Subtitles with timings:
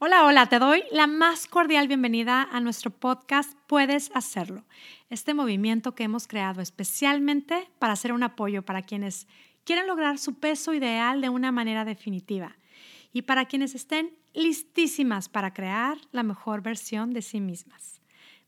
[0.00, 4.64] Hola, hola, te doy la más cordial bienvenida a nuestro podcast Puedes Hacerlo,
[5.10, 9.26] este movimiento que hemos creado especialmente para hacer un apoyo para quienes
[9.64, 12.56] quieren lograr su peso ideal de una manera definitiva
[13.12, 18.00] y para quienes estén listísimas para crear la mejor versión de sí mismas.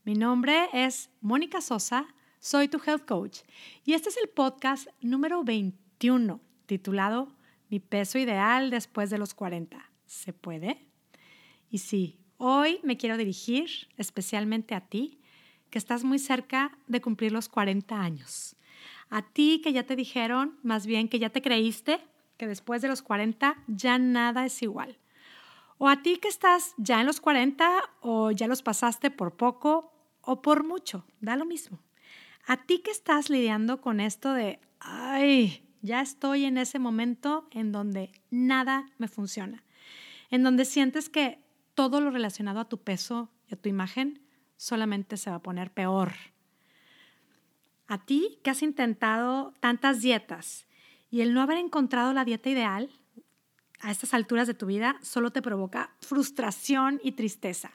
[0.05, 2.07] Mi nombre es Mónica Sosa,
[2.39, 3.39] soy tu health coach
[3.83, 7.35] y este es el podcast número 21 titulado
[7.69, 9.91] Mi peso ideal después de los 40.
[10.05, 10.90] ¿Se puede?
[11.71, 15.21] Y sí, hoy me quiero dirigir especialmente a ti,
[15.69, 18.57] que estás muy cerca de cumplir los 40 años.
[19.09, 22.01] A ti que ya te dijeron, más bien que ya te creíste,
[22.35, 24.97] que después de los 40 ya nada es igual.
[25.77, 27.69] O a ti que estás ya en los 40
[28.01, 31.79] o ya los pasaste por poco o por mucho, da lo mismo.
[32.45, 37.71] A ti que estás lidiando con esto de, ay, ya estoy en ese momento en
[37.71, 39.63] donde nada me funciona,
[40.31, 41.39] en donde sientes que
[41.73, 44.21] todo lo relacionado a tu peso y a tu imagen
[44.57, 46.13] solamente se va a poner peor.
[47.87, 50.65] A ti que has intentado tantas dietas
[51.09, 52.89] y el no haber encontrado la dieta ideal
[53.81, 57.71] a estas alturas de tu vida solo te provoca frustración y tristeza.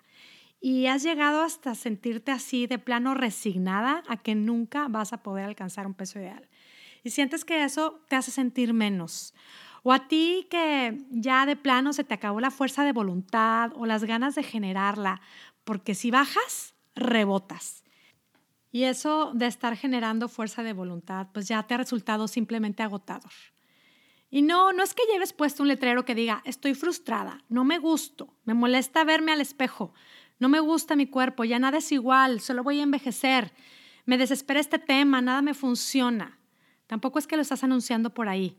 [0.61, 5.45] Y has llegado hasta sentirte así de plano resignada a que nunca vas a poder
[5.45, 6.49] alcanzar un peso ideal.
[7.05, 9.35] Y sientes que eso te hace sentir menos
[9.89, 13.87] o a ti que ya de plano se te acabó la fuerza de voluntad o
[13.87, 15.21] las ganas de generarla,
[15.63, 17.85] porque si bajas, rebotas.
[18.73, 23.31] Y eso de estar generando fuerza de voluntad, pues ya te ha resultado simplemente agotador.
[24.29, 27.79] Y no, no es que lleves puesto un letrero que diga, estoy frustrada, no me
[27.79, 29.95] gusto, me molesta verme al espejo,
[30.41, 33.53] no me gusta mi cuerpo, ya nada es igual, solo voy a envejecer,
[34.05, 36.41] me desespera este tema, nada me funciona.
[36.89, 38.59] Tampoco es que lo estás anunciando por ahí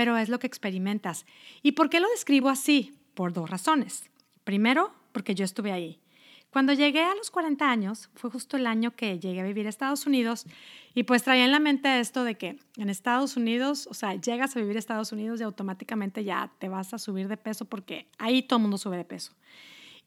[0.00, 1.26] pero es lo que experimentas.
[1.60, 2.98] ¿Y por qué lo describo así?
[3.12, 4.08] Por dos razones.
[4.44, 6.00] Primero, porque yo estuve ahí.
[6.48, 9.68] Cuando llegué a los 40 años, fue justo el año que llegué a vivir a
[9.68, 10.46] Estados Unidos
[10.94, 14.56] y pues traía en la mente esto de que en Estados Unidos, o sea, llegas
[14.56, 18.08] a vivir a Estados Unidos y automáticamente ya te vas a subir de peso porque
[18.16, 19.34] ahí todo el mundo sube de peso.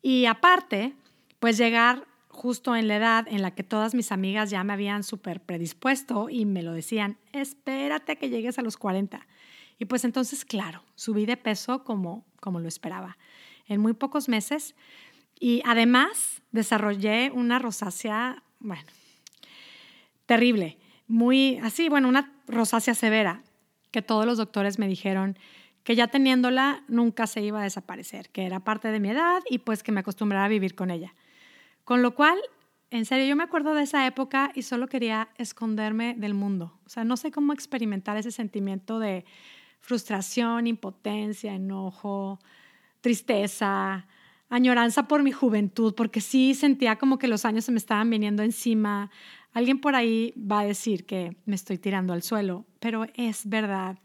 [0.01, 0.96] Y aparte,
[1.40, 5.03] pues llegar justo en la edad en la que todas mis amigas ya me habían
[5.03, 9.28] súper predispuesto y me lo decían, espérate que llegues a los 40.
[9.79, 13.17] Y pues entonces, claro, subí de peso como, como lo esperaba
[13.67, 14.75] en muy pocos meses.
[15.39, 18.84] Y además desarrollé una rosácea, bueno,
[20.25, 23.44] terrible, muy así, bueno, una rosácea severa,
[23.91, 25.38] que todos los doctores me dijeron
[25.84, 29.59] que ya teniéndola nunca se iba a desaparecer, que era parte de mi edad y
[29.59, 31.13] pues que me acostumbrara a vivir con ella.
[31.84, 32.40] Con lo cual,
[32.90, 36.79] en serio, yo me acuerdo de esa época y solo quería esconderme del mundo.
[36.85, 39.25] O sea, no sé cómo experimentar ese sentimiento de
[39.83, 42.39] frustración, impotencia, enojo,
[43.01, 44.07] tristeza,
[44.47, 48.43] añoranza por mi juventud, porque sí sentía como que los años se me estaban viniendo
[48.43, 49.11] encima.
[49.51, 53.99] Alguien por ahí va a decir que me estoy tirando al suelo, pero es verdad.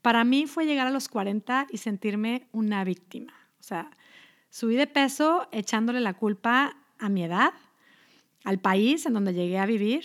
[0.00, 3.32] Para mí fue llegar a los 40 y sentirme una víctima.
[3.58, 3.90] O sea,
[4.48, 7.52] subí de peso echándole la culpa a mi edad,
[8.44, 10.04] al país en donde llegué a vivir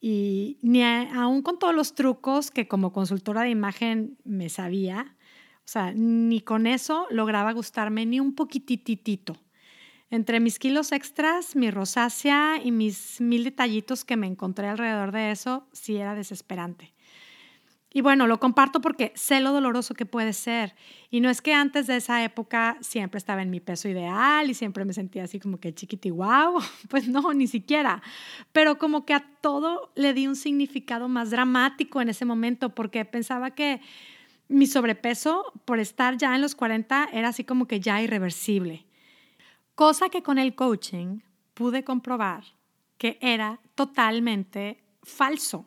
[0.00, 5.16] y ni aún con todos los trucos que como consultora de imagen me sabía,
[5.58, 9.36] o sea, ni con eso lograba gustarme ni un poquititito.
[10.10, 15.30] Entre mis kilos extras, mi rosácea y mis mil detallitos que me encontré alrededor de
[15.30, 16.94] eso, sí era desesperante.
[17.92, 20.74] Y bueno, lo comparto porque sé lo doloroso que puede ser.
[21.10, 24.54] Y no es que antes de esa época siempre estaba en mi peso ideal y
[24.54, 26.60] siempre me sentía así como que chiquiti wow.
[26.90, 28.02] Pues no, ni siquiera.
[28.52, 33.04] Pero como que a todo le di un significado más dramático en ese momento porque
[33.06, 33.80] pensaba que
[34.48, 38.86] mi sobrepeso por estar ya en los 40 era así como que ya irreversible.
[39.74, 41.20] Cosa que con el coaching
[41.54, 42.44] pude comprobar
[42.98, 45.66] que era totalmente falso.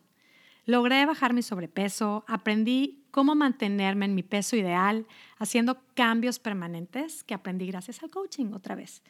[0.72, 5.06] Logré bajar mi sobrepeso, aprendí cómo mantenerme en mi peso ideal,
[5.38, 9.04] haciendo cambios permanentes que aprendí gracias al coaching otra vez.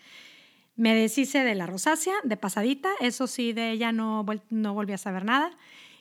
[0.76, 4.98] Me deshice de la rosácea, de pasadita, eso sí, de ella no, no volví a
[4.98, 5.52] saber nada.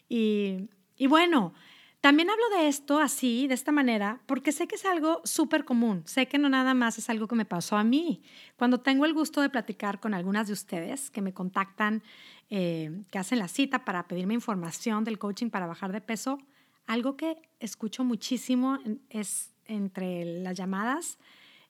[0.09, 1.53] Y, y bueno,
[2.00, 6.02] también hablo de esto así, de esta manera, porque sé que es algo súper común.
[6.06, 8.23] Sé que no nada más es algo que me pasó a mí.
[8.56, 12.02] Cuando tengo el gusto de platicar con algunas de ustedes que me contactan,
[12.49, 16.38] eh, que hacen la cita para pedirme información del coaching para bajar de peso,
[16.87, 18.79] algo que escucho muchísimo
[19.11, 21.19] es entre las llamadas,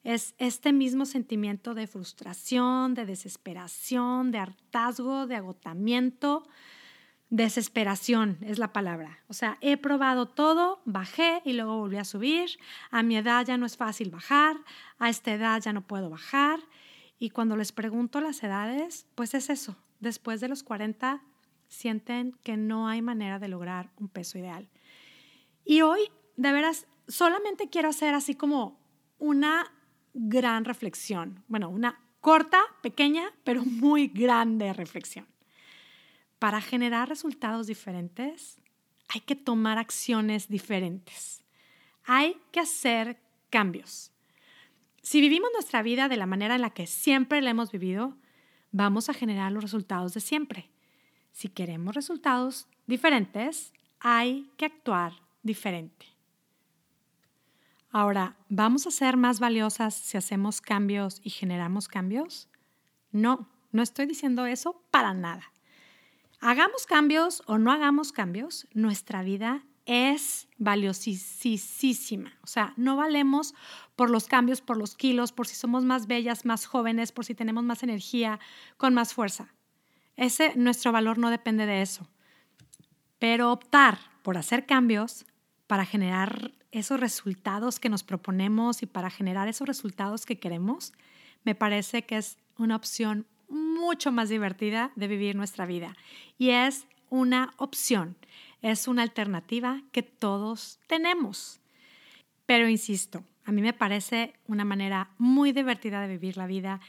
[0.03, 6.47] es este mismo sentimiento de frustración, de desesperación, de hartazgo, de agotamiento
[7.31, 9.19] desesperación es la palabra.
[9.27, 12.59] O sea, he probado todo, bajé y luego volví a subir.
[12.91, 14.57] A mi edad ya no es fácil bajar,
[14.99, 16.59] a esta edad ya no puedo bajar.
[17.17, 19.77] Y cuando les pregunto las edades, pues es eso.
[20.01, 21.23] Después de los 40
[21.69, 24.67] sienten que no hay manera de lograr un peso ideal.
[25.63, 26.01] Y hoy,
[26.35, 28.77] de veras, solamente quiero hacer así como
[29.19, 29.71] una
[30.13, 31.45] gran reflexión.
[31.47, 35.30] Bueno, una corta, pequeña, pero muy grande reflexión
[36.41, 38.57] para generar resultados diferentes,
[39.09, 41.43] hay que tomar acciones diferentes.
[42.03, 43.21] Hay que hacer
[43.51, 44.11] cambios.
[45.03, 48.17] Si vivimos nuestra vida de la manera en la que siempre la hemos vivido,
[48.71, 50.71] vamos a generar los resultados de siempre.
[51.31, 56.07] Si queremos resultados diferentes, hay que actuar diferente.
[57.91, 62.49] Ahora, ¿vamos a ser más valiosas si hacemos cambios y generamos cambios?
[63.11, 65.50] No, no estoy diciendo eso para nada.
[66.43, 72.33] Hagamos cambios o no hagamos cambios, nuestra vida es valiosísima.
[72.41, 73.53] O sea, no valemos
[73.95, 77.35] por los cambios, por los kilos, por si somos más bellas, más jóvenes, por si
[77.35, 78.39] tenemos más energía,
[78.77, 79.53] con más fuerza.
[80.15, 82.09] Ese, nuestro valor no depende de eso.
[83.19, 85.25] Pero optar por hacer cambios
[85.67, 90.91] para generar esos resultados que nos proponemos y para generar esos resultados que queremos,
[91.43, 95.95] me parece que es una opción mucho más divertida de vivir nuestra vida
[96.37, 98.17] y es una opción,
[98.61, 101.59] es una alternativa que todos tenemos.
[102.45, 106.79] Pero insisto, a mí me parece una manera muy divertida de vivir la vida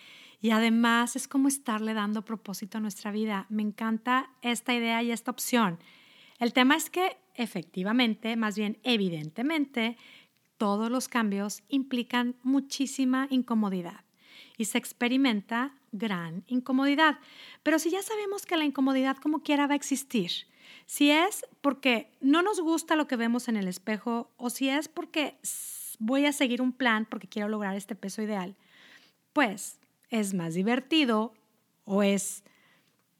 [0.40, 3.46] y además es como estarle dando propósito a nuestra vida.
[3.48, 5.78] Me encanta esta idea y esta opción.
[6.38, 9.96] El tema es que efectivamente, más bien evidentemente,
[10.56, 14.04] todos los cambios implican muchísima incomodidad
[14.56, 17.18] y se experimenta gran incomodidad.
[17.62, 20.30] Pero si ya sabemos que la incomodidad como quiera va a existir,
[20.86, 24.88] si es porque no nos gusta lo que vemos en el espejo o si es
[24.88, 25.38] porque
[25.98, 28.56] voy a seguir un plan porque quiero lograr este peso ideal,
[29.32, 29.78] pues
[30.10, 31.34] es más divertido
[31.84, 32.44] o es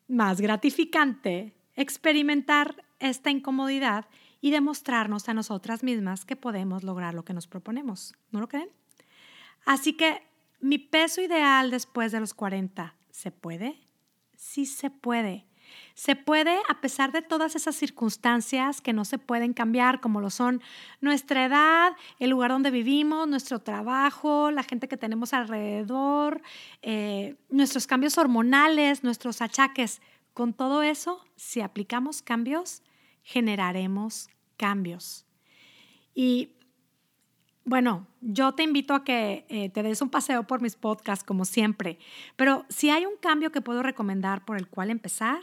[0.09, 4.07] más gratificante experimentar esta incomodidad
[4.41, 8.15] y demostrarnos a nosotras mismas que podemos lograr lo que nos proponemos.
[8.31, 8.69] ¿No lo creen?
[9.65, 10.23] Así que
[10.63, 13.81] mi peso ideal después de los 40, ¿se puede?
[14.37, 15.45] Sí se puede.
[15.95, 20.31] Se puede a pesar de todas esas circunstancias que no se pueden cambiar, como lo
[20.31, 20.63] son
[21.01, 26.43] nuestra edad, el lugar donde vivimos, nuestro trabajo, la gente que tenemos alrededor,
[26.83, 30.01] eh, nuestros cambios hormonales, nuestros achaques.
[30.33, 32.83] Con todo eso, si aplicamos cambios,
[33.23, 35.27] generaremos cambios.
[36.15, 36.51] Y
[37.65, 41.45] bueno, yo te invito a que eh, te des un paseo por mis podcasts, como
[41.45, 41.99] siempre,
[42.37, 45.41] pero si hay un cambio que puedo recomendar por el cual empezar,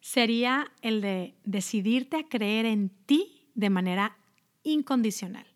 [0.00, 4.16] sería el de decidirte a creer en ti de manera
[4.62, 5.46] incondicional.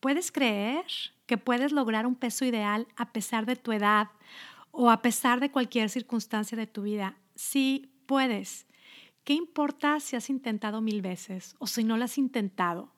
[0.00, 0.84] ¿Puedes creer
[1.26, 4.08] que puedes lograr un peso ideal a pesar de tu edad
[4.70, 7.16] o a pesar de cualquier circunstancia de tu vida?
[7.34, 8.66] Sí, puedes.
[9.24, 12.93] ¿Qué importa si has intentado mil veces o si no lo has intentado?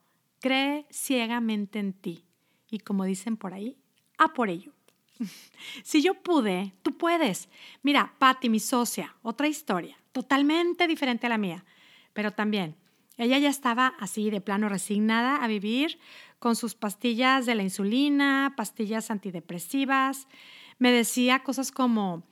[0.46, 2.24] Cree ciegamente en ti.
[2.70, 3.76] Y como dicen por ahí,
[4.16, 4.72] a por ello.
[5.82, 7.48] si yo pude, tú puedes.
[7.82, 11.64] Mira, Patty, mi socia, otra historia, totalmente diferente a la mía,
[12.12, 12.76] pero también
[13.16, 15.98] ella ya estaba así de plano resignada a vivir
[16.38, 20.28] con sus pastillas de la insulina, pastillas antidepresivas.
[20.78, 22.22] Me decía cosas como,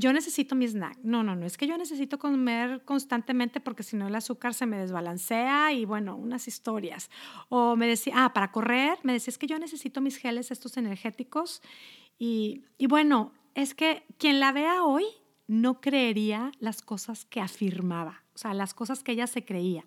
[0.00, 0.98] yo necesito mi snack.
[1.02, 4.66] No, no, no, es que yo necesito comer constantemente porque si no el azúcar se
[4.66, 7.10] me desbalancea y bueno, unas historias.
[7.50, 10.76] O me decía, ah, para correr, me decía, es que yo necesito mis geles estos
[10.76, 11.62] energéticos.
[12.18, 15.04] Y, y bueno, es que quien la vea hoy
[15.46, 19.84] no creería las cosas que afirmaba, o sea, las cosas que ella se creía.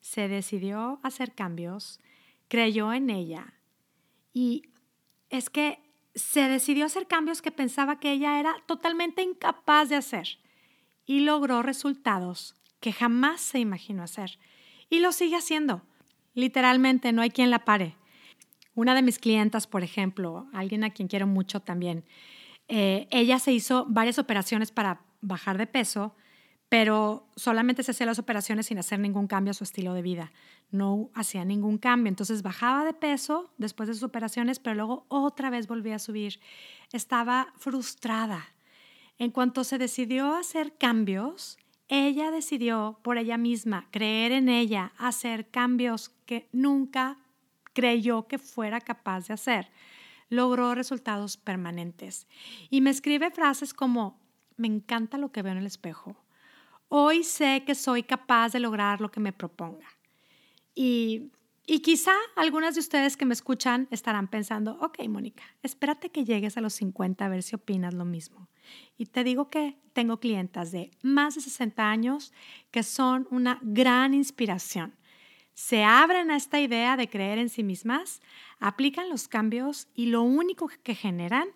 [0.00, 2.00] Se decidió hacer cambios,
[2.48, 3.54] creyó en ella
[4.32, 4.70] y
[5.28, 10.38] es que se decidió hacer cambios que pensaba que ella era totalmente incapaz de hacer
[11.06, 14.38] y logró resultados que jamás se imaginó hacer.
[14.88, 15.82] Y lo sigue haciendo.
[16.34, 17.96] Literalmente, no hay quien la pare.
[18.74, 22.04] Una de mis clientas, por ejemplo, alguien a quien quiero mucho también,
[22.68, 26.14] eh, ella se hizo varias operaciones para bajar de peso
[26.70, 30.32] pero solamente se hacía las operaciones sin hacer ningún cambio a su estilo de vida.
[30.70, 32.08] No hacía ningún cambio.
[32.08, 36.38] Entonces bajaba de peso después de sus operaciones, pero luego otra vez volvía a subir.
[36.92, 38.54] Estaba frustrada.
[39.18, 41.58] En cuanto se decidió hacer cambios,
[41.88, 47.18] ella decidió por ella misma creer en ella, hacer cambios que nunca
[47.72, 49.72] creyó que fuera capaz de hacer.
[50.28, 52.28] Logró resultados permanentes.
[52.70, 54.20] Y me escribe frases como,
[54.56, 56.16] me encanta lo que veo en el espejo
[56.92, 59.86] Hoy sé que soy capaz de lograr lo que me proponga.
[60.74, 61.30] Y,
[61.64, 66.56] y quizá algunas de ustedes que me escuchan estarán pensando, ok, Mónica, espérate que llegues
[66.56, 68.48] a los 50 a ver si opinas lo mismo.
[68.98, 72.32] Y te digo que tengo clientas de más de 60 años
[72.72, 74.96] que son una gran inspiración.
[75.54, 78.20] Se abren a esta idea de creer en sí mismas,
[78.58, 81.46] aplican los cambios y lo único que generan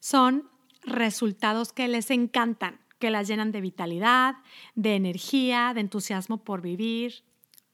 [0.00, 0.50] son
[0.82, 4.36] resultados que les encantan, que las llenan de vitalidad,
[4.76, 7.24] de energía, de entusiasmo por vivir.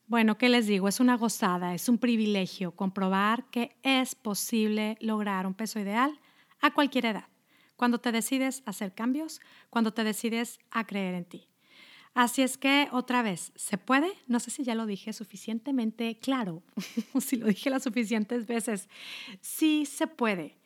[0.07, 0.89] Bueno, ¿qué les digo?
[0.89, 6.19] Es una gozada, es un privilegio comprobar que es posible lograr un peso ideal
[6.63, 7.29] a cualquier edad,
[7.77, 11.51] cuando te decides hacer cambios, cuando te decides a creer en ti.
[12.15, 14.11] Así es que, otra vez, ¿se puede?
[14.29, 16.63] No sé si ya lo dije suficientemente claro,
[17.21, 18.89] si lo dije las suficientes veces.
[19.43, 20.58] Sí se puede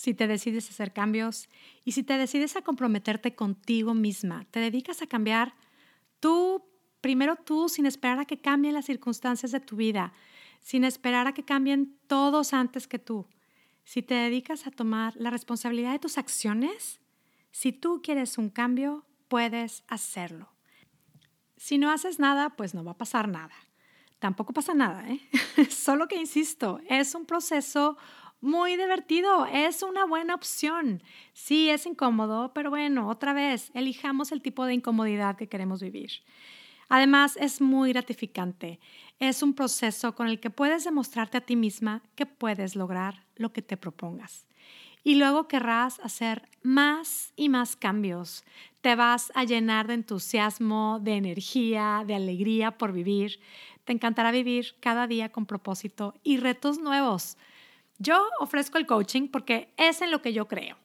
[0.00, 1.50] si te decides hacer cambios
[1.84, 5.52] y si te decides a comprometerte contigo misma, te dedicas a cambiar
[6.20, 6.64] tú,
[7.02, 10.14] primero tú, sin esperar a que cambien las circunstancias de tu vida,
[10.62, 13.28] sin esperar a que cambien todos antes que tú.
[13.84, 17.02] Si te dedicas a tomar la responsabilidad de tus acciones,
[17.50, 20.48] si tú quieres un cambio, puedes hacerlo.
[21.58, 23.54] Si no haces nada, pues no va a pasar nada.
[24.18, 25.20] Tampoco pasa nada, ¿eh?
[25.70, 27.98] Solo que insisto, es un proceso
[28.40, 31.02] muy divertido, es una buena opción.
[31.32, 36.10] Sí, es incómodo, pero bueno, otra vez, elijamos el tipo de incomodidad que queremos vivir.
[36.88, 38.80] Además, es muy gratificante.
[39.20, 43.52] Es un proceso con el que puedes demostrarte a ti misma que puedes lograr lo
[43.52, 44.46] que te propongas.
[45.04, 48.44] Y luego querrás hacer más y más cambios.
[48.80, 53.40] Te vas a llenar de entusiasmo, de energía, de alegría por vivir.
[53.84, 57.36] Te encantará vivir cada día con propósito y retos nuevos.
[58.00, 60.78] Yo ofrezco el coaching porque es en lo que yo creo.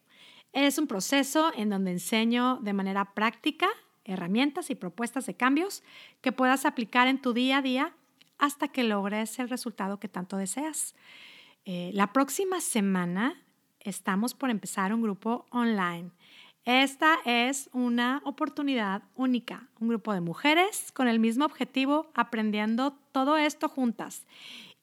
[0.52, 3.68] Es un proceso en donde enseño de manera práctica
[4.04, 5.82] herramientas y propuestas de cambios
[6.22, 7.94] que puedas aplicar en tu día a día
[8.38, 10.94] hasta que logres el resultado que tanto deseas.
[11.64, 13.42] Eh, la próxima semana
[13.80, 16.12] estamos por empezar un grupo online.
[16.66, 23.38] Esta es una oportunidad única, un grupo de mujeres con el mismo objetivo, aprendiendo todo
[23.38, 24.26] esto juntas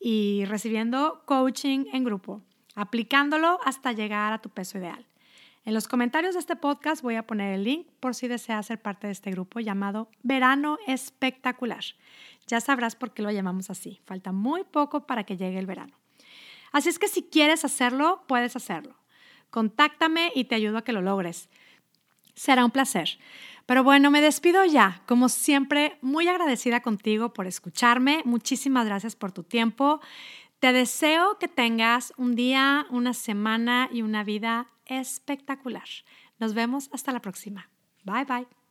[0.02, 2.42] y recibiendo coaching en grupo,
[2.74, 5.06] aplicándolo hasta llegar a tu peso ideal.
[5.64, 8.82] En los comentarios de este podcast voy a poner el link por si deseas ser
[8.82, 11.84] parte de este grupo llamado Verano Espectacular.
[12.48, 14.00] Ya sabrás por qué lo llamamos así.
[14.04, 15.96] Falta muy poco para que llegue el verano.
[16.72, 18.96] Así es que si quieres hacerlo, puedes hacerlo.
[19.50, 21.48] Contáctame y te ayudo a que lo logres.
[22.34, 23.18] Será un placer.
[23.66, 25.02] Pero bueno, me despido ya.
[25.06, 28.22] Como siempre, muy agradecida contigo por escucharme.
[28.24, 30.00] Muchísimas gracias por tu tiempo.
[30.58, 35.88] Te deseo que tengas un día, una semana y una vida espectacular.
[36.38, 37.68] Nos vemos hasta la próxima.
[38.04, 38.61] Bye bye.